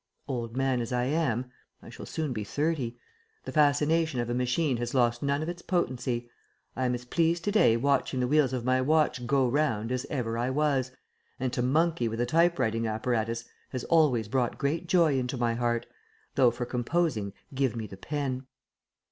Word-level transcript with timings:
Old 0.27 0.57
man 0.57 0.81
as 0.81 0.91
I 0.91 1.03
am 1.03 1.51
I 1.79 1.91
shall 1.91 2.07
soon 2.07 2.33
be 2.33 2.43
thirty 2.43 2.97
the 3.43 3.51
fascination 3.51 4.19
of 4.19 4.31
a 4.31 4.33
machine 4.33 4.77
has 4.77 4.95
lost 4.95 5.21
none 5.21 5.43
of 5.43 5.47
its 5.47 5.61
potency. 5.61 6.27
I 6.75 6.85
am 6.85 6.95
as 6.95 7.05
pleased 7.05 7.43
to 7.43 7.51
day 7.51 7.77
watching 7.77 8.19
the 8.19 8.27
wheels 8.27 8.51
of 8.51 8.65
my 8.65 8.81
watch 8.81 9.27
"go 9.27 9.47
round" 9.47 9.91
as 9.91 10.07
ever 10.09 10.39
I 10.39 10.49
was, 10.49 10.91
and 11.39 11.53
to 11.53 11.61
"monkey" 11.61 12.07
with 12.07 12.19
a 12.19 12.25
type 12.25 12.57
writing 12.57 12.87
apparatus 12.87 13.45
has 13.69 13.83
always 13.83 14.27
brought 14.27 14.57
great 14.57 14.87
joy 14.87 15.19
into 15.19 15.37
my 15.37 15.53
heart 15.53 15.85
though 16.33 16.49
for 16.49 16.65
composing 16.65 17.33
give 17.53 17.75
me 17.75 17.85
the 17.85 17.95
pen. 17.95 18.47